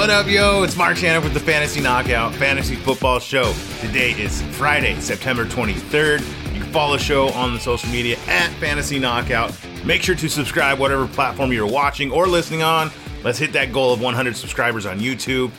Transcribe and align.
What 0.00 0.08
up, 0.08 0.28
yo? 0.28 0.62
It's 0.62 0.78
Mark 0.78 0.96
Shannon 0.96 1.22
with 1.22 1.34
the 1.34 1.40
Fantasy 1.40 1.78
Knockout 1.78 2.34
Fantasy 2.36 2.74
Football 2.74 3.18
Show. 3.18 3.52
Today 3.80 4.12
is 4.12 4.40
Friday, 4.56 4.98
September 4.98 5.44
23rd. 5.44 6.20
You 6.54 6.62
can 6.62 6.72
follow 6.72 6.96
the 6.96 7.02
show 7.02 7.28
on 7.32 7.52
the 7.52 7.60
social 7.60 7.90
media 7.90 8.16
at 8.26 8.48
Fantasy 8.52 8.98
Knockout. 8.98 9.54
Make 9.84 10.02
sure 10.02 10.14
to 10.14 10.28
subscribe 10.30 10.78
whatever 10.78 11.06
platform 11.06 11.52
you're 11.52 11.66
watching 11.66 12.10
or 12.10 12.26
listening 12.26 12.62
on. 12.62 12.90
Let's 13.22 13.38
hit 13.38 13.52
that 13.52 13.74
goal 13.74 13.92
of 13.92 14.00
100 14.00 14.34
subscribers 14.38 14.86
on 14.86 15.00
YouTube. 15.00 15.50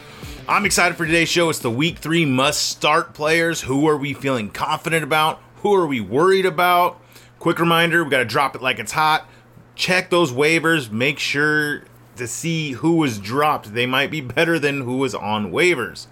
I'm 0.50 0.66
excited 0.66 0.98
for 0.98 1.06
today's 1.06 1.30
show. 1.30 1.52
It's 1.52 1.60
the 1.60 1.70
week 1.70 2.00
three 2.00 2.26
must 2.26 2.68
start 2.68 3.14
players. 3.14 3.62
Who 3.62 3.88
are 3.88 3.98
we 3.98 4.16
feeling 4.16 4.50
confident 4.50 5.04
about? 5.04 5.40
Who 5.58 5.76
are 5.76 5.86
we 5.86 6.02
worried 6.02 6.48
about? 6.48 7.00
Quick 7.38 7.60
reminder 7.60 8.04
we 8.04 8.10
got 8.10 8.18
to 8.18 8.26
drop 8.26 8.56
it 8.56 8.64
like 8.64 8.80
it's 8.80 8.94
hot. 8.94 9.30
Check 9.76 10.10
those 10.10 10.32
waivers. 10.32 10.90
Make 10.90 11.20
sure 11.20 11.84
to 12.16 12.28
see 12.28 12.72
who 12.72 12.94
was 12.98 13.20
dropped. 13.20 13.74
They 13.74 13.86
might 13.86 14.12
be 14.12 14.22
better 14.22 14.60
than 14.60 14.82
who 14.82 14.98
was 14.98 15.16
on 15.16 15.52
waivers. 15.52 16.08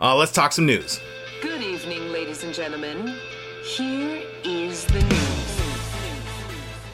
Uh, 0.00 0.16
let's 0.16 0.32
talk 0.32 0.52
some 0.52 0.66
news. 0.66 1.00
Good 1.42 1.62
evening, 1.62 2.12
ladies 2.12 2.44
and 2.44 2.54
gentlemen. 2.54 3.14
Here 3.62 4.22
is 4.44 4.84
the 4.86 5.00
news. 5.00 5.60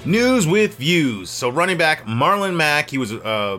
News 0.05 0.47
with 0.47 0.77
views. 0.77 1.31
So, 1.31 1.49
running 1.49 1.79
back 1.79 2.05
Marlon 2.07 2.57
Mack, 2.57 2.91
he 2.91 2.99
was 2.99 3.13
uh, 3.13 3.59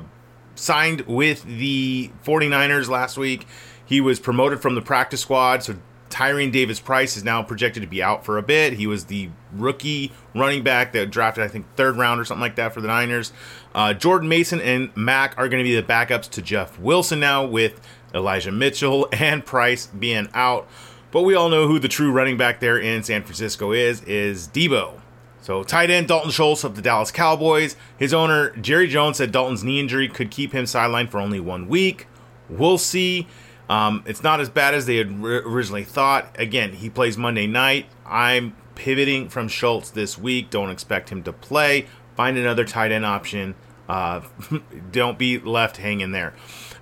signed 0.56 1.02
with 1.02 1.44
the 1.44 2.12
49ers 2.26 2.90
last 2.90 3.18
week. 3.18 3.48
He 3.86 4.02
was 4.02 4.20
promoted 4.20 4.62
from 4.62 4.76
the 4.76 4.82
practice 4.82 5.22
squad. 5.22 5.64
So, 5.64 5.76
Tyrion 6.10 6.52
Davis 6.52 6.80
Price 6.80 7.18
is 7.18 7.24
now 7.24 7.44
projected 7.44 7.84
to 7.84 7.88
be 7.88 8.02
out 8.02 8.26
for 8.26 8.38
a 8.38 8.44
bit. 8.44 8.74
He 8.74 8.88
was 8.88 9.06
the 9.06 9.30
rookie 9.54 10.12
running 10.34 10.64
back 10.64 10.94
that 10.94 11.12
drafted, 11.12 11.44
I 11.44 11.48
think, 11.48 11.66
third 11.76 11.98
round 11.98 12.22
or 12.22 12.26
something 12.26 12.42
like 12.42 12.56
that 12.56 12.74
for 12.74 12.82
the 12.82 12.88
Niners. 12.88 13.34
Uh, 13.76 13.94
Jordan 13.94 14.30
Mason 14.30 14.62
and 14.62 14.96
Mack 14.96 15.38
are 15.38 15.50
going 15.50 15.64
to 15.64 15.70
be 15.70 15.76
the 15.76 15.84
backups 15.84 16.30
to 16.32 16.42
Jeff 16.42 16.80
Wilson 16.80 17.20
now, 17.20 17.46
with 17.46 17.82
Elijah 18.14 18.52
Mitchell 18.52 19.08
and 19.14 19.46
Price 19.46 19.88
being 19.88 20.30
out. 20.34 20.68
But 21.12 21.24
we 21.24 21.36
all 21.36 21.50
know 21.50 21.68
who 21.68 21.80
the 21.80 21.88
true 21.88 22.12
running 22.12 22.38
back 22.38 22.60
there 22.60 22.78
in 22.78 23.04
San 23.04 23.24
Francisco 23.24 23.72
is, 23.72 24.04
is 24.04 24.48
Deebo. 24.48 25.02
So, 25.42 25.64
tight 25.64 25.90
end 25.90 26.10
Dalton 26.10 26.32
Schultz 26.32 26.66
of 26.66 26.76
the 26.76 26.82
Dallas 26.82 27.12
Cowboys. 27.12 27.78
His 27.98 28.14
owner, 28.14 28.50
Jerry 28.58 28.88
Jones, 28.88 29.18
said 29.18 29.32
Dalton's 29.32 29.64
knee 29.64 29.80
injury 29.80 30.10
could 30.10 30.30
keep 30.30 30.52
him 30.52 30.66
sidelined 30.66 31.10
for 31.10 31.20
only 31.20 31.40
one 31.40 31.70
week. 31.70 32.08
We'll 32.50 32.78
see. 32.78 33.28
Um, 33.70 34.04
it's 34.06 34.24
not 34.24 34.40
as 34.40 34.50
bad 34.50 34.74
as 34.74 34.86
they 34.86 34.98
had 34.98 35.10
originally 35.22 35.84
thought. 35.84 36.36
Again, 36.40 36.74
he 36.74 36.90
plays 36.90 37.18
Monday 37.18 37.48
night. 37.48 37.88
I'm 38.06 38.56
pivoting 38.76 39.30
from 39.30 39.48
Schultz 39.48 39.90
this 39.90 40.18
week. 40.18 40.50
Don't 40.50 40.70
expect 40.70 41.10
him 41.10 41.24
to 41.24 41.34
play. 41.34 41.88
Find 42.16 42.38
another 42.38 42.64
tight 42.64 42.92
end 42.92 43.06
option. 43.06 43.56
Uh, 43.90 44.22
don't 44.92 45.18
be 45.18 45.40
left 45.40 45.78
hanging 45.78 46.12
there. 46.12 46.34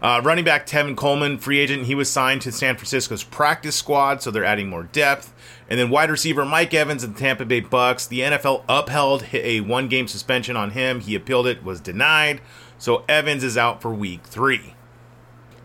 Uh, 0.02 0.22
running 0.24 0.46
back 0.46 0.68
Tevin 0.68 0.96
Coleman, 0.96 1.38
free 1.38 1.60
agent, 1.60 1.86
he 1.86 1.96
was 1.96 2.10
signed 2.10 2.42
to 2.42 2.52
San 2.52 2.76
Francisco's 2.76 3.24
practice 3.24 3.76
squad, 3.76 4.22
so 4.22 4.30
they're 4.30 4.46
adding 4.46 4.68
more 4.68 4.84
depth. 4.84 5.34
And 5.70 5.80
then 5.80 5.90
wide 5.90 6.12
receiver 6.12 6.46
Mike 6.46 6.74
Evans 6.74 7.04
of 7.04 7.14
the 7.16 7.20
Tampa 7.20 7.46
Bay 7.46 7.62
Bucks. 7.62 8.06
The 8.06 8.20
NFL 8.20 8.64
upheld 8.70 9.26
a 9.34 9.62
one 9.62 9.88
game 9.88 10.08
suspension 10.08 10.56
on 10.56 10.72
him. 10.72 11.00
He 11.00 11.16
appealed 11.16 11.48
it, 11.48 11.64
was 11.64 11.80
denied. 11.80 12.42
So 12.78 13.04
Evans 13.08 13.44
is 13.44 13.58
out 13.58 13.82
for 13.82 13.94
week 13.94 14.24
three. 14.24 14.76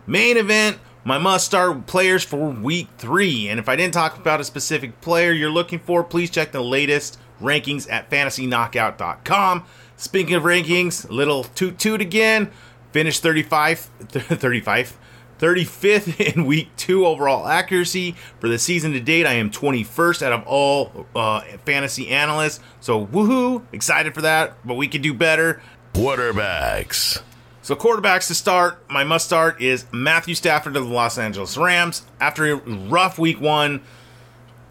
Main 0.07 0.37
event 0.37 0.79
my 1.03 1.17
must 1.17 1.45
start 1.45 1.87
players 1.87 2.23
for 2.23 2.49
week 2.49 2.87
three. 2.97 3.49
And 3.49 3.59
if 3.59 3.67
I 3.67 3.75
didn't 3.75 3.93
talk 3.93 4.17
about 4.17 4.39
a 4.39 4.43
specific 4.43 5.01
player 5.01 5.31
you're 5.31 5.49
looking 5.49 5.79
for, 5.79 6.03
please 6.03 6.29
check 6.29 6.51
the 6.51 6.61
latest 6.61 7.19
rankings 7.41 7.91
at 7.91 8.09
fantasyknockout.com. 8.09 9.63
Speaking 9.97 10.35
of 10.35 10.43
rankings, 10.43 11.09
little 11.09 11.43
toot 11.43 11.77
toot 11.79 12.01
again. 12.01 12.51
Finished 12.91 13.23
35, 13.23 13.79
35, 14.09 14.97
35th 15.39 16.19
in 16.35 16.45
week 16.45 16.69
two 16.77 17.05
overall 17.05 17.47
accuracy. 17.47 18.15
For 18.39 18.47
the 18.47 18.59
season 18.59 18.93
to 18.93 18.99
date, 18.99 19.25
I 19.25 19.33
am 19.33 19.49
21st 19.49 20.21
out 20.21 20.33
of 20.33 20.43
all 20.45 21.07
uh, 21.15 21.41
fantasy 21.65 22.09
analysts. 22.09 22.59
So, 22.79 23.05
woohoo! 23.05 23.63
Excited 23.71 24.13
for 24.13 24.21
that, 24.21 24.55
but 24.65 24.75
we 24.75 24.87
could 24.87 25.01
do 25.01 25.13
better. 25.13 25.61
Quarterbacks. 25.93 27.21
So, 27.63 27.75
quarterbacks 27.75 28.25
to 28.27 28.33
start, 28.33 28.83
my 28.89 29.03
must 29.03 29.27
start 29.27 29.61
is 29.61 29.85
Matthew 29.91 30.33
Stafford 30.33 30.75
of 30.75 30.87
the 30.87 30.91
Los 30.91 31.19
Angeles 31.19 31.55
Rams. 31.57 32.01
After 32.19 32.51
a 32.51 32.55
rough 32.55 33.19
week 33.19 33.39
one, 33.39 33.83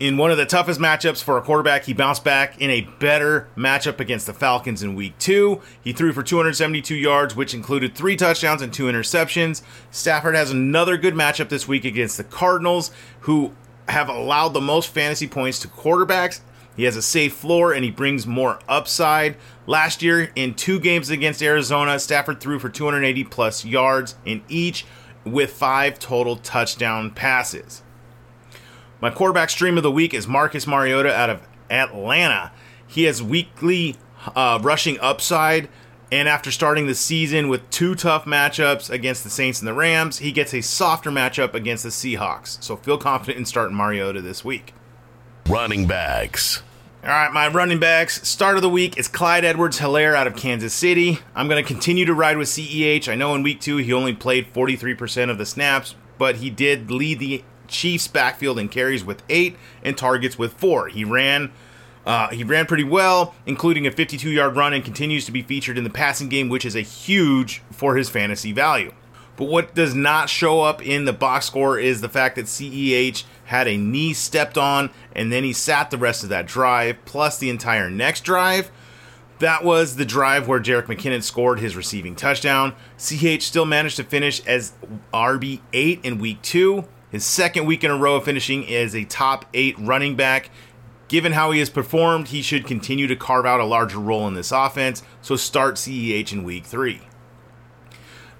in 0.00 0.16
one 0.16 0.32
of 0.32 0.38
the 0.38 0.44
toughest 0.44 0.80
matchups 0.80 1.22
for 1.22 1.38
a 1.38 1.42
quarterback, 1.42 1.84
he 1.84 1.92
bounced 1.92 2.24
back 2.24 2.60
in 2.60 2.68
a 2.68 2.80
better 2.98 3.46
matchup 3.56 4.00
against 4.00 4.26
the 4.26 4.32
Falcons 4.32 4.82
in 4.82 4.96
week 4.96 5.16
two. 5.20 5.60
He 5.84 5.92
threw 5.92 6.12
for 6.12 6.24
272 6.24 6.96
yards, 6.96 7.36
which 7.36 7.54
included 7.54 7.94
three 7.94 8.16
touchdowns 8.16 8.60
and 8.60 8.72
two 8.72 8.86
interceptions. 8.86 9.62
Stafford 9.92 10.34
has 10.34 10.50
another 10.50 10.96
good 10.96 11.14
matchup 11.14 11.48
this 11.48 11.68
week 11.68 11.84
against 11.84 12.16
the 12.16 12.24
Cardinals, 12.24 12.90
who 13.20 13.52
have 13.88 14.08
allowed 14.08 14.48
the 14.48 14.60
most 14.60 14.88
fantasy 14.88 15.28
points 15.28 15.60
to 15.60 15.68
quarterbacks 15.68 16.40
he 16.80 16.86
has 16.86 16.96
a 16.96 17.02
safe 17.02 17.34
floor 17.34 17.74
and 17.74 17.84
he 17.84 17.90
brings 17.90 18.26
more 18.26 18.58
upside. 18.66 19.36
Last 19.66 20.00
year, 20.00 20.32
in 20.34 20.54
two 20.54 20.80
games 20.80 21.10
against 21.10 21.42
Arizona, 21.42 21.98
Stafford 21.98 22.40
threw 22.40 22.58
for 22.58 22.70
280 22.70 23.22
plus 23.24 23.66
yards 23.66 24.14
in 24.24 24.40
each 24.48 24.86
with 25.22 25.52
five 25.52 25.98
total 25.98 26.36
touchdown 26.36 27.10
passes. 27.10 27.82
My 28.98 29.10
quarterback 29.10 29.50
stream 29.50 29.76
of 29.76 29.82
the 29.82 29.90
week 29.90 30.14
is 30.14 30.26
Marcus 30.26 30.66
Mariota 30.66 31.14
out 31.14 31.28
of 31.28 31.46
Atlanta. 31.68 32.50
He 32.86 33.04
has 33.04 33.22
weekly 33.22 33.96
uh, 34.34 34.58
rushing 34.62 34.98
upside, 35.00 35.68
and 36.10 36.30
after 36.30 36.50
starting 36.50 36.86
the 36.86 36.94
season 36.94 37.50
with 37.50 37.68
two 37.68 37.94
tough 37.94 38.24
matchups 38.24 38.88
against 38.88 39.22
the 39.22 39.28
Saints 39.28 39.58
and 39.58 39.68
the 39.68 39.74
Rams, 39.74 40.20
he 40.20 40.32
gets 40.32 40.54
a 40.54 40.62
softer 40.62 41.10
matchup 41.10 41.52
against 41.52 41.82
the 41.82 41.90
Seahawks. 41.90 42.62
So 42.62 42.74
feel 42.74 42.96
confident 42.96 43.36
in 43.36 43.44
starting 43.44 43.76
Mariota 43.76 44.22
this 44.22 44.46
week. 44.46 44.72
Running 45.46 45.86
backs. 45.86 46.62
All 47.02 47.08
right, 47.08 47.32
my 47.32 47.48
running 47.48 47.78
backs. 47.78 48.28
Start 48.28 48.56
of 48.56 48.62
the 48.62 48.68
week 48.68 48.98
is 48.98 49.08
Clyde 49.08 49.42
Edwards 49.42 49.78
Helaire 49.78 50.14
out 50.14 50.26
of 50.26 50.36
Kansas 50.36 50.74
City. 50.74 51.20
I'm 51.34 51.48
going 51.48 51.62
to 51.62 51.66
continue 51.66 52.04
to 52.04 52.12
ride 52.12 52.36
with 52.36 52.48
CEH. 52.48 53.08
I 53.08 53.14
know 53.14 53.34
in 53.34 53.42
week 53.42 53.58
two 53.58 53.78
he 53.78 53.90
only 53.90 54.12
played 54.12 54.52
43% 54.52 55.30
of 55.30 55.38
the 55.38 55.46
snaps, 55.46 55.94
but 56.18 56.36
he 56.36 56.50
did 56.50 56.90
lead 56.90 57.18
the 57.18 57.42
Chiefs 57.68 58.06
backfield 58.06 58.58
in 58.58 58.68
carries 58.68 59.02
with 59.02 59.22
eight 59.30 59.56
and 59.82 59.96
targets 59.96 60.38
with 60.38 60.52
four. 60.52 60.88
He 60.88 61.02
ran. 61.02 61.52
Uh, 62.04 62.28
he 62.28 62.44
ran 62.44 62.66
pretty 62.66 62.84
well, 62.84 63.34
including 63.46 63.86
a 63.86 63.90
52 63.90 64.28
yard 64.28 64.54
run, 64.54 64.74
and 64.74 64.84
continues 64.84 65.24
to 65.24 65.32
be 65.32 65.40
featured 65.40 65.78
in 65.78 65.84
the 65.84 65.90
passing 65.90 66.28
game, 66.28 66.50
which 66.50 66.66
is 66.66 66.76
a 66.76 66.82
huge 66.82 67.62
for 67.70 67.96
his 67.96 68.10
fantasy 68.10 68.52
value. 68.52 68.92
But 69.40 69.48
what 69.48 69.74
does 69.74 69.94
not 69.94 70.28
show 70.28 70.60
up 70.60 70.86
in 70.86 71.06
the 71.06 71.14
box 71.14 71.46
score 71.46 71.78
is 71.78 72.02
the 72.02 72.10
fact 72.10 72.36
that 72.36 72.44
CEH 72.44 73.24
had 73.46 73.66
a 73.66 73.78
knee 73.78 74.12
stepped 74.12 74.58
on 74.58 74.90
and 75.16 75.32
then 75.32 75.44
he 75.44 75.54
sat 75.54 75.90
the 75.90 75.96
rest 75.96 76.22
of 76.22 76.28
that 76.28 76.44
drive, 76.44 77.02
plus 77.06 77.38
the 77.38 77.48
entire 77.48 77.88
next 77.88 78.20
drive. 78.20 78.70
That 79.38 79.64
was 79.64 79.96
the 79.96 80.04
drive 80.04 80.46
where 80.46 80.60
Jerick 80.60 80.88
McKinnon 80.88 81.22
scored 81.22 81.58
his 81.58 81.74
receiving 81.74 82.14
touchdown. 82.14 82.74
CH 82.98 83.40
still 83.40 83.64
managed 83.64 83.96
to 83.96 84.04
finish 84.04 84.44
as 84.46 84.74
RB8 85.14 86.04
in 86.04 86.18
week 86.18 86.42
two, 86.42 86.84
his 87.10 87.24
second 87.24 87.64
week 87.64 87.82
in 87.82 87.90
a 87.90 87.96
row 87.96 88.16
of 88.16 88.24
finishing 88.24 88.70
as 88.70 88.94
a 88.94 89.04
top 89.06 89.46
eight 89.54 89.74
running 89.78 90.16
back. 90.16 90.50
Given 91.08 91.32
how 91.32 91.50
he 91.50 91.60
has 91.60 91.70
performed, 91.70 92.28
he 92.28 92.42
should 92.42 92.66
continue 92.66 93.06
to 93.06 93.16
carve 93.16 93.46
out 93.46 93.58
a 93.58 93.64
larger 93.64 94.00
role 94.00 94.28
in 94.28 94.34
this 94.34 94.52
offense, 94.52 95.02
so 95.22 95.34
start 95.34 95.76
CEH 95.76 96.30
in 96.30 96.44
week 96.44 96.66
three. 96.66 97.00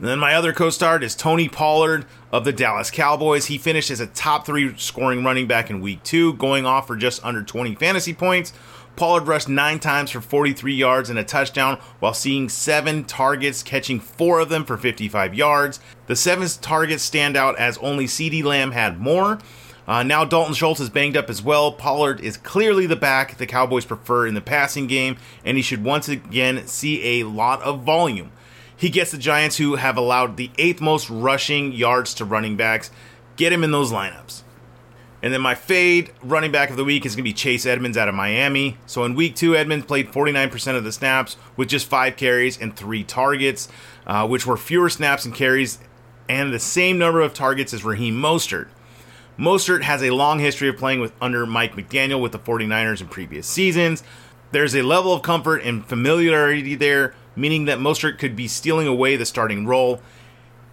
And 0.00 0.08
then 0.08 0.18
my 0.18 0.34
other 0.34 0.54
co 0.54 0.70
star 0.70 1.00
is 1.02 1.14
Tony 1.14 1.46
Pollard 1.46 2.06
of 2.32 2.46
the 2.46 2.54
Dallas 2.54 2.90
Cowboys. 2.90 3.46
He 3.46 3.58
finished 3.58 3.90
as 3.90 4.00
a 4.00 4.06
top 4.06 4.46
three 4.46 4.74
scoring 4.78 5.22
running 5.22 5.46
back 5.46 5.68
in 5.68 5.82
week 5.82 6.02
two, 6.02 6.32
going 6.34 6.64
off 6.64 6.86
for 6.86 6.96
just 6.96 7.22
under 7.22 7.42
20 7.42 7.74
fantasy 7.74 8.14
points. 8.14 8.54
Pollard 8.96 9.26
rushed 9.26 9.50
nine 9.50 9.78
times 9.78 10.10
for 10.10 10.22
43 10.22 10.72
yards 10.72 11.10
and 11.10 11.18
a 11.18 11.24
touchdown 11.24 11.78
while 11.98 12.14
seeing 12.14 12.48
seven 12.48 13.04
targets, 13.04 13.62
catching 13.62 14.00
four 14.00 14.40
of 14.40 14.48
them 14.48 14.64
for 14.64 14.78
55 14.78 15.34
yards. 15.34 15.80
The 16.06 16.16
seventh 16.16 16.62
targets 16.62 17.02
stand 17.02 17.36
out 17.36 17.58
as 17.58 17.76
only 17.78 18.06
CeeDee 18.06 18.42
Lamb 18.42 18.72
had 18.72 18.98
more. 18.98 19.38
Uh, 19.86 20.02
now 20.02 20.24
Dalton 20.24 20.54
Schultz 20.54 20.80
is 20.80 20.88
banged 20.88 21.16
up 21.16 21.28
as 21.28 21.42
well. 21.42 21.72
Pollard 21.72 22.20
is 22.20 22.38
clearly 22.38 22.86
the 22.86 22.96
back 22.96 23.36
the 23.36 23.46
Cowboys 23.46 23.84
prefer 23.84 24.26
in 24.26 24.34
the 24.34 24.40
passing 24.40 24.86
game, 24.86 25.18
and 25.44 25.58
he 25.58 25.62
should 25.62 25.84
once 25.84 26.08
again 26.08 26.66
see 26.66 27.20
a 27.20 27.26
lot 27.26 27.60
of 27.62 27.82
volume. 27.82 28.32
He 28.80 28.88
gets 28.88 29.10
the 29.10 29.18
Giants, 29.18 29.58
who 29.58 29.74
have 29.74 29.98
allowed 29.98 30.38
the 30.38 30.50
eighth 30.56 30.80
most 30.80 31.10
rushing 31.10 31.72
yards 31.72 32.14
to 32.14 32.24
running 32.24 32.56
backs. 32.56 32.90
Get 33.36 33.52
him 33.52 33.62
in 33.62 33.72
those 33.72 33.92
lineups. 33.92 34.42
And 35.22 35.34
then 35.34 35.42
my 35.42 35.54
fade 35.54 36.14
running 36.22 36.50
back 36.50 36.70
of 36.70 36.78
the 36.78 36.84
week 36.84 37.04
is 37.04 37.14
going 37.14 37.24
to 37.24 37.28
be 37.28 37.34
Chase 37.34 37.66
Edmonds 37.66 37.98
out 37.98 38.08
of 38.08 38.14
Miami. 38.14 38.78
So 38.86 39.04
in 39.04 39.14
week 39.14 39.36
two, 39.36 39.54
Edmonds 39.54 39.84
played 39.84 40.10
49% 40.10 40.76
of 40.78 40.84
the 40.84 40.92
snaps 40.92 41.36
with 41.58 41.68
just 41.68 41.88
five 41.88 42.16
carries 42.16 42.58
and 42.58 42.74
three 42.74 43.04
targets, 43.04 43.68
uh, 44.06 44.26
which 44.26 44.46
were 44.46 44.56
fewer 44.56 44.88
snaps 44.88 45.26
and 45.26 45.34
carries 45.34 45.78
and 46.26 46.50
the 46.50 46.58
same 46.58 46.96
number 46.96 47.20
of 47.20 47.34
targets 47.34 47.74
as 47.74 47.84
Raheem 47.84 48.14
Mostert. 48.14 48.68
Mostert 49.38 49.82
has 49.82 50.02
a 50.02 50.10
long 50.10 50.38
history 50.38 50.70
of 50.70 50.78
playing 50.78 51.00
with 51.00 51.12
under 51.20 51.44
Mike 51.44 51.74
McDaniel 51.74 52.22
with 52.22 52.32
the 52.32 52.38
49ers 52.38 53.02
in 53.02 53.08
previous 53.08 53.46
seasons. 53.46 54.02
There's 54.52 54.74
a 54.74 54.82
level 54.82 55.12
of 55.12 55.20
comfort 55.20 55.58
and 55.64 55.84
familiarity 55.84 56.74
there, 56.76 57.14
meaning 57.36 57.64
that 57.66 57.78
Mostert 57.78 58.18
could 58.18 58.36
be 58.36 58.48
stealing 58.48 58.86
away 58.86 59.16
the 59.16 59.26
starting 59.26 59.66
role. 59.66 60.00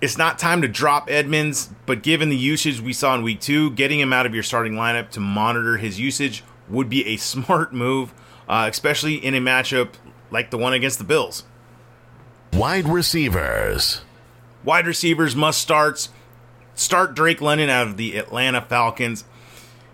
It's 0.02 0.18
not 0.18 0.38
time 0.38 0.62
to 0.62 0.68
drop 0.68 1.10
Edmonds, 1.10 1.70
but 1.86 2.04
given 2.04 2.30
the 2.30 2.38
usage 2.38 2.80
we 2.82 2.94
saw 2.94 3.16
in 3.16 3.24
week 3.24 3.40
two, 3.40 3.72
getting 3.72 4.00
him 4.00 4.14
out 4.14 4.26
of 4.26 4.34
your 4.34 4.44
starting 4.44 4.74
lineup 4.74 5.10
to 5.12 5.20
monitor 5.20 5.78
his 5.78 6.00
usage 6.00 6.44
would 6.70 6.90
be 6.90 7.06
a 7.08 7.18
smart 7.18 7.74
move, 7.74 8.14
uh, 8.48 8.68
especially 8.70 9.16
in 9.16 9.34
a 9.34 9.40
matchup 9.40 9.94
like 10.30 10.52
the 10.52 10.58
one 10.58 10.74
against 10.74 10.98
the 11.00 11.04
Bills. 11.04 11.44
Wide 12.54 12.88
receivers. 12.88 14.02
Wide 14.64 14.88
receivers 14.88 15.36
must 15.36 15.62
starts. 15.62 16.10
Start 16.76 17.16
Drake 17.16 17.42
London 17.42 17.70
out 17.70 17.88
of 17.88 17.98
the 17.98 18.18
Atlanta 18.18 18.62
Falcons. 18.62 19.24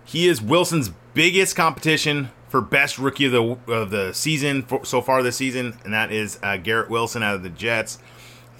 He 0.04 0.28
is 0.28 0.42
Wilson's 0.42 0.90
biggest 1.14 1.56
competition 1.56 2.30
for 2.54 2.60
best 2.60 3.00
rookie 3.00 3.24
of 3.24 3.32
the 3.32 3.72
of 3.72 3.90
the 3.90 4.12
season 4.12 4.62
for, 4.62 4.84
so 4.84 5.00
far 5.00 5.24
this 5.24 5.34
season, 5.34 5.76
and 5.82 5.92
that 5.92 6.12
is 6.12 6.38
uh, 6.40 6.56
Garrett 6.56 6.88
Wilson 6.88 7.20
out 7.20 7.34
of 7.34 7.42
the 7.42 7.48
Jets. 7.48 7.98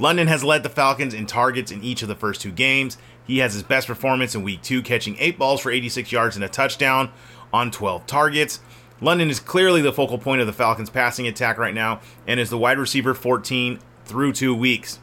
London 0.00 0.26
has 0.26 0.42
led 0.42 0.64
the 0.64 0.68
Falcons 0.68 1.14
in 1.14 1.26
targets 1.26 1.70
in 1.70 1.80
each 1.84 2.02
of 2.02 2.08
the 2.08 2.16
first 2.16 2.40
two 2.40 2.50
games. 2.50 2.98
He 3.24 3.38
has 3.38 3.52
his 3.52 3.62
best 3.62 3.86
performance 3.86 4.34
in 4.34 4.42
week 4.42 4.62
two, 4.62 4.82
catching 4.82 5.14
eight 5.20 5.38
balls 5.38 5.60
for 5.60 5.70
86 5.70 6.10
yards 6.10 6.34
and 6.34 6.44
a 6.44 6.48
touchdown 6.48 7.12
on 7.52 7.70
12 7.70 8.04
targets. 8.04 8.58
London 9.00 9.30
is 9.30 9.38
clearly 9.38 9.80
the 9.80 9.92
focal 9.92 10.18
point 10.18 10.40
of 10.40 10.48
the 10.48 10.52
Falcons' 10.52 10.90
passing 10.90 11.28
attack 11.28 11.56
right 11.56 11.72
now 11.72 12.00
and 12.26 12.40
is 12.40 12.50
the 12.50 12.58
wide 12.58 12.80
receiver 12.80 13.14
14 13.14 13.78
through 14.06 14.32
two 14.32 14.56
weeks. 14.56 14.98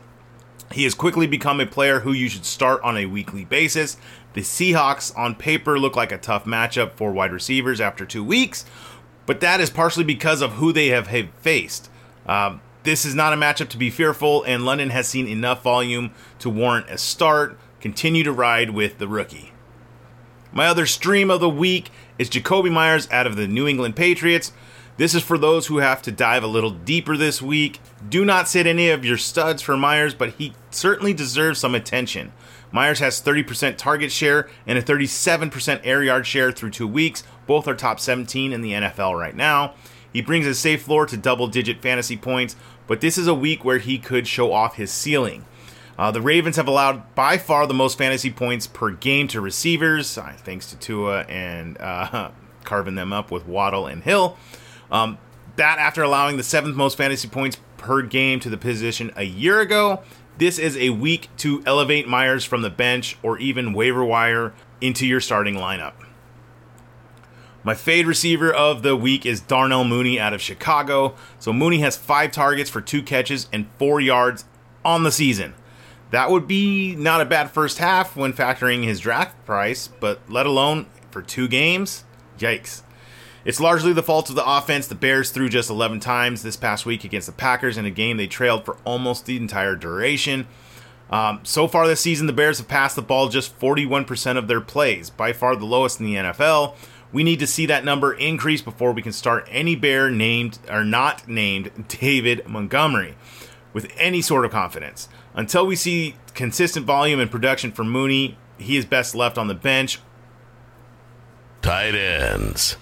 He 0.74 0.84
has 0.84 0.94
quickly 0.94 1.28
become 1.28 1.62
a 1.62 1.66
player 1.66 2.02
who 2.02 2.12
you 2.12 2.28
should 2.28 2.46
start 2.46 2.82
on 2.84 2.98
a 2.98 3.06
weekly 3.06 3.46
basis. 3.46 3.96
The 4.34 4.42
Seahawks, 4.42 5.18
on 5.18 5.36
paper, 5.36 5.78
look 5.78 5.96
like 5.96 6.12
a 6.12 6.18
tough 6.18 6.46
matchup 6.46 6.94
for 6.94 7.12
wide 7.12 7.34
receivers 7.34 7.82
after 7.82 8.06
two 8.06 8.24
weeks, 8.24 8.66
but 9.26 9.42
that 9.42 9.60
is 9.60 9.70
partially 9.70 10.06
because 10.06 10.42
of 10.42 10.54
who 10.54 10.72
they 10.72 10.88
have 10.88 11.08
faced. 11.40 11.90
Um, 12.26 12.62
this 12.84 13.06
is 13.06 13.14
not 13.14 13.34
a 13.34 13.38
matchup 13.38 13.70
to 13.70 13.78
be 13.78 13.90
fearful, 13.90 14.44
and 14.44 14.66
London 14.66 14.90
has 14.90 15.08
seen 15.08 15.28
enough 15.28 15.62
volume 15.64 16.12
to 16.40 16.50
warrant 16.50 16.90
a 16.90 16.98
start. 16.98 17.58
Continue 17.80 18.24
to 18.24 18.32
ride 18.32 18.72
with 18.72 18.98
the 19.00 19.08
rookie. 19.08 19.52
My 20.52 20.68
other 20.68 20.86
stream 20.86 21.30
of 21.30 21.40
the 21.40 21.50
week 21.50 21.92
is 22.18 22.30
Jakobi 22.30 22.72
Meyers 22.72 23.10
out 23.12 23.28
of 23.28 23.36
the 23.36 23.48
New 23.48 23.68
England 23.68 23.96
Patriots. 23.96 24.52
This 24.98 25.16
is 25.16 25.24
for 25.24 25.38
those 25.38 25.68
who 25.68 25.78
have 25.78 26.02
to 26.04 26.12
dive 26.12 26.44
a 26.44 26.48
little 26.48 26.70
deeper 26.70 27.18
this 27.18 27.42
week. 27.42 27.80
Do 28.08 28.26
not 28.26 28.48
sit 28.48 28.68
any 28.68 28.90
of 28.90 29.06
your 29.06 29.18
studs 29.18 29.62
for 29.62 29.78
Meyers, 29.78 30.14
but 30.14 30.32
he 30.34 30.54
certainly 30.70 31.14
deserves 31.14 31.60
some 31.60 31.74
attention. 31.74 32.34
Meyers 32.72 33.00
has 33.00 33.22
30% 33.22 33.78
target 33.78 34.12
share 34.12 34.50
and 34.66 34.78
a 34.78 34.82
37% 34.82 35.82
air 35.84 36.04
yard 36.04 36.26
share 36.26 36.52
through 36.52 36.72
two 36.72 36.88
weeks. 36.88 37.24
Both 37.48 37.68
are 37.68 37.76
top 37.76 38.00
17 38.00 38.54
in 38.54 38.62
the 38.62 38.74
NFL 38.74 39.20
right 39.20 39.36
now. 39.36 39.74
He 40.12 40.22
brings 40.22 40.46
a 40.46 40.54
safe 40.54 40.82
floor 40.82 41.06
to 41.06 41.18
double 41.18 41.48
digit 41.48 41.82
fantasy 41.82 42.18
points, 42.18 42.56
but 42.88 43.02
this 43.02 43.18
is 43.18 43.28
a 43.28 43.34
week 43.34 43.64
where 43.64 43.78
he 43.78 43.98
could 43.98 44.28
show 44.28 44.52
off 44.52 44.76
his 44.76 44.92
ceiling. 44.92 45.46
Uh, 45.98 46.12
the 46.12 46.22
Ravens 46.22 46.56
have 46.56 46.68
allowed 46.68 47.14
by 47.16 47.38
far 47.38 47.68
the 47.68 47.74
most 47.74 47.98
fantasy 47.98 48.32
points 48.32 48.68
per 48.68 48.92
game 48.92 49.28
to 49.30 49.40
receivers, 49.40 50.18
uh, 50.18 50.34
thanks 50.38 50.70
to 50.72 50.78
Tua 50.78 51.22
and 51.24 51.78
uh, 51.80 52.32
carving 52.64 52.96
them 52.96 53.14
up 53.14 53.32
with 53.32 53.46
Waddle 53.46 53.88
and 53.88 54.04
Hill. 54.04 54.38
Um, 54.90 55.18
that 55.58 55.78
after 55.80 56.02
allowing 56.02 56.38
the 56.38 56.44
seventh 56.44 56.76
most 56.76 56.98
fantasy 56.98 57.28
points 57.28 57.58
per 57.78 58.02
game 58.02 58.40
to 58.40 58.50
the 58.50 58.58
position 58.58 59.12
a 59.16 59.24
year 59.24 59.60
ago. 59.60 60.02
This 60.38 60.58
is 60.58 60.78
a 60.78 60.90
week 60.92 61.30
to 61.38 61.62
elevate 61.66 62.08
Meyers 62.08 62.46
from 62.46 62.62
the 62.62 62.70
bench 62.70 63.18
or 63.22 63.38
even 63.38 63.74
waiver 63.74 64.04
wire 64.04 64.54
into 64.80 65.06
your 65.06 65.22
starting 65.22 65.56
lineup. 65.56 65.94
My 67.64 67.76
fade 67.76 68.08
receiver 68.08 68.52
of 68.52 68.82
the 68.82 68.96
week 68.96 69.24
is 69.24 69.40
Darnell 69.40 69.84
Mooney 69.84 70.20
out 70.20 70.34
of 70.34 70.42
Chicago. 70.42 71.16
So 71.38 71.54
Mooney 71.54 71.80
has 71.82 71.96
five 71.96 72.32
targets 72.32 72.72
for 72.72 72.82
two 72.82 73.04
catches 73.04 73.48
and 73.54 73.68
four 73.78 74.02
yards 74.02 74.46
on 74.84 75.04
the 75.04 75.12
season. 75.12 75.54
That 76.10 76.32
would 76.32 76.48
be 76.48 76.96
not 76.96 77.22
a 77.22 77.26
bad 77.26 77.52
first 77.52 77.78
half 77.78 78.16
when 78.16 78.34
factoring 78.34 78.84
his 78.84 79.00
draft 79.00 79.46
price, 79.46 79.88
but 79.88 80.20
let 80.28 80.46
alone 80.46 80.88
for 81.12 81.22
two 81.22 81.48
games, 81.48 82.04
yikes. 82.40 82.82
It's 83.44 83.60
largely 83.60 83.94
the 83.94 84.04
fault 84.04 84.30
of 84.30 84.36
the 84.36 84.46
offense. 84.46 84.88
The 84.88 84.96
Bears 84.96 85.32
threw 85.32 85.50
just 85.50 85.70
11 85.70 86.00
times 86.00 86.44
this 86.44 86.56
past 86.56 86.86
week 86.86 87.04
against 87.04 87.28
the 87.28 87.34
Packers 87.34 87.78
in 87.78 87.86
a 87.86 87.92
game 87.92 88.18
they 88.18 88.28
trailed 88.28 88.66
for 88.66 88.78
almost 88.86 89.26
the 89.26 89.38
entire 89.38 89.76
duration. 89.76 90.48
Um, 91.10 91.42
so 91.44 91.68
far 91.68 91.88
this 91.88 92.00
season, 92.00 92.28
the 92.28 92.34
Bears 92.34 92.60
have 92.60 92.68
passed 92.68 92.96
the 92.96 93.02
ball 93.02 93.30
just 93.30 93.60
41% 93.60 94.38
of 94.38 94.48
their 94.48 94.62
plays, 94.62 95.10
by 95.10 95.34
far 95.34 95.56
the 95.56 95.66
lowest 95.66 96.00
in 96.00 96.06
the 96.06 96.16
NFL. 96.16 96.76
We 97.12 97.24
need 97.24 97.40
to 97.40 97.48
see 97.48 97.66
that 97.66 97.84
number 97.84 98.14
increase 98.14 98.62
before 98.62 98.94
we 98.94 99.02
can 99.02 99.12
start 99.12 99.48
any 99.52 99.76
Bear 99.76 100.10
named 100.10 100.60
or 100.70 100.86
not 100.86 101.28
named 101.28 101.88
David 101.90 102.48
Montgomery 102.48 103.16
with 103.74 103.92
any 103.98 104.22
sort 104.22 104.46
of 104.46 104.52
confidence. 104.52 105.10
Until 105.34 105.66
we 105.66 105.76
see 105.76 106.16
consistent 106.34 106.86
volume 106.86 107.20
and 107.20 107.30
production 107.30 107.72
from 107.72 107.90
Mooney, 107.90 108.38
he 108.58 108.78
is 108.78 108.86
best 108.86 109.14
left 109.16 109.38
on 109.38 109.48
the 109.48 109.54
bench. 109.54 110.00
Tight 111.62 111.96
ends. 111.96 112.78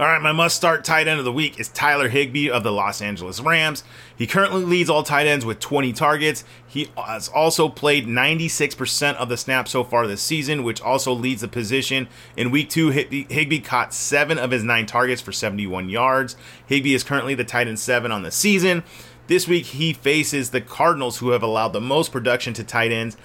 All 0.00 0.06
right, 0.06 0.22
my 0.22 0.32
must 0.32 0.56
start 0.56 0.82
tight 0.82 1.08
end 1.08 1.18
of 1.18 1.26
the 1.26 1.32
week 1.32 1.60
is 1.60 1.68
Tyler 1.68 2.08
Higbee 2.08 2.48
of 2.48 2.62
the 2.62 2.72
Los 2.72 3.02
Angeles 3.02 3.38
Rams. 3.38 3.84
He 4.16 4.26
currently 4.26 4.64
leads 4.64 4.88
all 4.88 5.02
tight 5.02 5.26
ends 5.26 5.44
with 5.44 5.60
20 5.60 5.92
targets. 5.92 6.42
He 6.66 6.88
has 6.96 7.28
also 7.28 7.68
played 7.68 8.06
96% 8.06 9.16
of 9.16 9.28
the 9.28 9.36
snaps 9.36 9.72
so 9.72 9.84
far 9.84 10.06
this 10.06 10.22
season, 10.22 10.64
which 10.64 10.80
also 10.80 11.12
leads 11.12 11.42
the 11.42 11.48
position. 11.48 12.08
In 12.34 12.50
week 12.50 12.70
two, 12.70 12.88
Higbee 12.88 13.60
caught 13.60 13.92
seven 13.92 14.38
of 14.38 14.52
his 14.52 14.64
nine 14.64 14.86
targets 14.86 15.20
for 15.20 15.32
71 15.32 15.90
yards. 15.90 16.34
Higbee 16.64 16.94
is 16.94 17.04
currently 17.04 17.34
the 17.34 17.44
tight 17.44 17.68
end 17.68 17.78
seven 17.78 18.10
on 18.10 18.22
the 18.22 18.30
season. 18.30 18.84
This 19.26 19.46
week, 19.46 19.66
he 19.66 19.92
faces 19.92 20.48
the 20.48 20.62
Cardinals, 20.62 21.18
who 21.18 21.32
have 21.32 21.42
allowed 21.42 21.74
the 21.74 21.80
most 21.82 22.10
production 22.10 22.54
to 22.54 22.64
tight 22.64 22.90
ends 22.90 23.18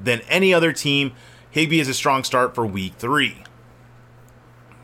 than 0.00 0.22
any 0.22 0.52
other 0.52 0.72
team. 0.72 1.12
Higbee 1.52 1.78
is 1.78 1.88
a 1.88 1.94
strong 1.94 2.24
start 2.24 2.56
for 2.56 2.66
week 2.66 2.94
three. 2.98 3.44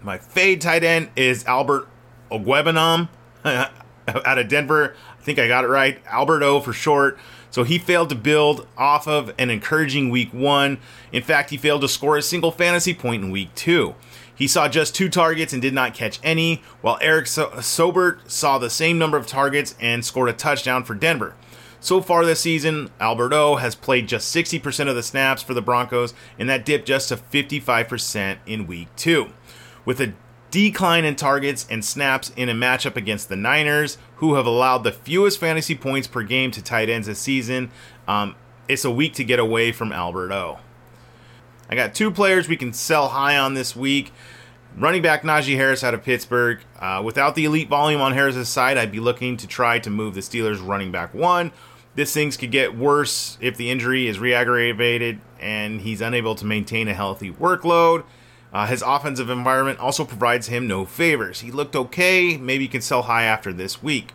My 0.05 0.19
fade 0.19 0.61
tight 0.61 0.85
end 0.85 1.09
is 1.17 1.47
Albert 1.47 1.89
Okwuegbunam 2.31 3.09
out 3.45 4.39
of 4.39 4.49
Denver. 4.49 4.95
I 5.19 5.23
think 5.23 5.39
I 5.39 5.49
got 5.49 5.65
it 5.65 5.69
right. 5.69 5.99
Alberto 6.07 6.61
for 6.61 6.75
short. 6.75 7.19
So 7.51 7.65
he 7.65 7.79
failed 7.79 8.11
to 8.11 8.15
build 8.15 8.67
off 8.77 9.09
of 9.09 9.33
an 9.39 9.49
encouraging 9.49 10.11
week 10.11 10.35
one. 10.35 10.79
In 11.11 11.23
fact, 11.23 11.49
he 11.49 11.57
failed 11.57 11.81
to 11.81 11.89
score 11.89 12.19
a 12.19 12.23
single 12.23 12.51
fantasy 12.51 12.93
point 12.93 13.25
in 13.25 13.31
week 13.31 13.55
two. 13.55 13.95
He 14.35 14.47
saw 14.47 14.69
just 14.69 14.95
two 14.95 15.09
targets 15.09 15.55
and 15.55 15.63
did 15.63 15.73
not 15.73 15.95
catch 15.95 16.21
any, 16.23 16.63
while 16.83 16.99
Eric 17.01 17.27
so- 17.27 17.53
Saubert 17.53 18.31
saw 18.31 18.59
the 18.59 18.69
same 18.69 18.99
number 18.99 19.17
of 19.17 19.27
targets 19.27 19.75
and 19.81 20.05
scored 20.05 20.29
a 20.29 20.35
touchdown 20.35 20.85
for 20.85 20.95
Denver. 20.95 21.35
So 21.81 22.03
far 22.03 22.27
this 22.27 22.41
season, 22.41 22.91
Alberto 23.01 23.57
has 23.57 23.75
played 23.75 24.09
just 24.09 24.35
60% 24.35 24.89
of 24.89 24.97
the 24.97 25.03
snaps 25.03 25.43
for 25.43 25.55
the 25.55 25.63
Broncos, 25.63 26.13
and 26.39 26.49
that 26.51 26.67
dipped 26.67 26.87
just 26.87 27.09
to 27.09 27.17
55% 27.17 28.39
in 28.47 28.67
week 28.67 28.89
two 28.97 29.31
with 29.85 30.01
a 30.01 30.15
decline 30.51 31.05
in 31.05 31.17
targets 31.17 31.67
and 31.69 31.85
snaps 31.85 32.33
in 32.37 32.49
a 32.49 32.55
matchup 32.55 32.97
against 32.97 33.29
the 33.29 33.37
Niners, 33.37 33.99
who 34.17 34.35
have 34.35 34.47
allowed 34.47 34.85
the 34.85 34.93
fewest 34.93 35.41
fantasy 35.41 35.75
points 35.75 36.07
per 36.07 36.23
game 36.23 36.51
to 36.53 36.63
tight 36.63 36.89
ends 36.89 37.09
this 37.09 37.19
season. 37.19 37.71
Um, 38.07 38.37
it's 38.69 38.85
a 38.85 38.91
week 38.91 39.15
to 39.15 39.25
get 39.25 39.39
away 39.39 39.73
from 39.73 39.93
Alberto. 39.93 40.61
I 41.69 41.75
got 41.75 41.95
two 41.95 42.11
players 42.11 42.49
we 42.49 42.57
can 42.57 42.73
sell 42.73 43.09
high 43.09 43.37
on 43.37 43.55
this 43.55 43.75
week. 43.75 44.13
Running 44.77 45.03
back 45.03 45.23
Najee 45.23 45.57
Harris 45.57 45.85
out 45.85 45.95
of 45.95 46.03
Pittsburgh. 46.03 46.61
Uh, 46.79 47.01
without 47.05 47.35
the 47.35 47.45
elite 47.45 47.69
volume 47.69 48.01
on 48.01 48.13
Harris's 48.13 48.49
side, 48.49 48.77
I'd 48.77 48.93
be 48.93 49.01
looking 49.01 49.37
to 49.39 49.47
try 49.47 49.79
to 49.79 49.91
move 49.91 50.15
the 50.15 50.21
Steelers 50.21 50.65
running 50.65 50.91
back 50.91 51.15
one. 51.15 51.53
This 51.95 52.13
things 52.13 52.37
could 52.37 52.51
get 52.51 52.77
worse 52.77 53.39
if 53.41 53.57
the 53.57 53.71
injury 53.71 54.09
is 54.09 54.19
re-aggravated 54.19 55.21
and 55.41 55.81
he's 55.81 56.01
unable 56.01 56.35
to 56.35 56.45
maintain 56.45 56.89
a 56.89 56.95
healthy 56.95 57.31
workload. 57.31 58.05
Uh, 58.55 58.67
his 58.67 58.83
offensive 58.87 59.29
environment 59.31 59.81
also 59.81 60.05
provides 60.05 60.47
him 60.47 60.69
no 60.69 60.85
favors. 60.85 61.41
He 61.41 61.51
looked 61.51 61.75
okay. 61.75 62.37
Maybe 62.37 62.63
you 62.63 62.71
can 62.71 62.81
sell 62.81 63.03
high 63.03 63.25
after 63.25 63.53
this 63.53 63.83
week. 63.83 64.13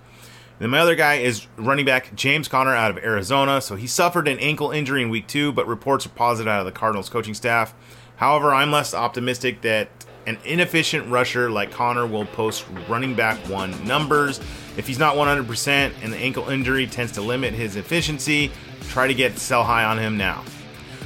Then 0.60 0.70
my 0.70 0.80
other 0.80 0.96
guy 0.96 1.16
is 1.16 1.46
running 1.58 1.86
back 1.86 2.16
James 2.16 2.48
Conner 2.48 2.74
out 2.74 2.90
of 2.90 2.98
Arizona. 2.98 3.60
So 3.60 3.76
he 3.76 3.86
suffered 3.86 4.30
an 4.30 4.40
ankle 4.40 4.72
injury 4.72 5.04
in 5.04 5.10
week 5.10 5.28
two, 5.28 5.52
but 5.52 5.68
reports 5.68 6.06
are 6.06 6.10
positive 6.10 6.50
out 6.50 6.62
of 6.62 6.66
the 6.66 6.72
Cardinals 6.72 7.10
coaching 7.10 7.34
staff. 7.34 7.74
However, 8.16 8.54
I'm 8.54 8.72
less 8.72 8.94
optimistic 8.94 9.62
that 9.62 9.90
an 10.26 10.38
inefficient 10.46 11.10
rusher 11.10 11.50
like 11.50 11.72
Conner 11.72 12.06
will 12.06 12.26
post 12.26 12.66
running 12.88 13.16
back 13.16 13.38
one 13.50 13.72
numbers. 13.86 14.40
If 14.78 14.88
he's 14.88 15.00
not 15.00 15.16
100% 15.16 15.92
and 16.02 16.14
the 16.14 16.18
ankle 16.18 16.50
injury 16.50 16.88
tends 16.88 17.12
to 17.14 17.22
limit 17.22 17.54
his 17.54 17.76
efficiency, 17.76 18.52
try 18.88 19.08
to 19.08 19.14
get 19.14 19.38
sell 19.38 19.64
high 19.64 19.84
on 19.84 19.98
him 19.98 20.18
now. 20.18 20.44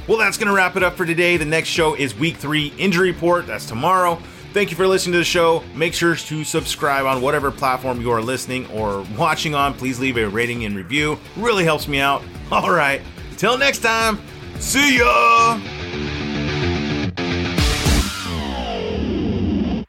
Well, 0.06 0.18
that's 0.18 0.36
going 0.36 0.48
to 0.48 0.54
wrap 0.54 0.76
it 0.76 0.82
up 0.82 0.96
for 0.96 1.06
today. 1.06 1.36
The 1.36 1.44
next 1.44 1.68
show 1.68 1.94
is 1.94 2.14
week 2.14 2.36
three 2.36 2.72
injury 2.78 3.10
report. 3.10 3.46
That's 3.46 3.66
tomorrow. 3.66 4.18
Thank 4.52 4.70
you 4.70 4.76
for 4.76 4.86
listening 4.86 5.12
to 5.14 5.18
the 5.18 5.24
show. 5.24 5.64
Make 5.74 5.94
sure 5.94 6.14
to 6.14 6.44
subscribe 6.44 7.06
on 7.06 7.20
whatever 7.22 7.50
platform 7.50 8.00
you 8.00 8.10
are 8.12 8.22
listening 8.22 8.66
or 8.70 9.04
watching 9.18 9.54
on. 9.54 9.74
Please 9.74 9.98
leave 9.98 10.16
a 10.16 10.28
rating 10.28 10.64
and 10.64 10.76
review. 10.76 11.18
Really 11.36 11.64
helps 11.64 11.88
me 11.88 11.98
out. 11.98 12.22
All 12.52 12.70
right. 12.70 13.00
Till 13.36 13.58
next 13.58 13.78
time. 13.78 14.20
See 14.60 14.98
ya. 14.98 15.58